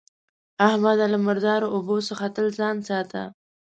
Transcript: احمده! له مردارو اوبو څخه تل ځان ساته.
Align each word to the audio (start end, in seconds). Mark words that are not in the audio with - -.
احمده! 0.67 1.05
له 1.13 1.19
مردارو 1.25 1.67
اوبو 1.75 1.95
څخه 2.09 2.25
تل 2.35 2.47
ځان 2.59 2.75
ساته. 2.87 3.23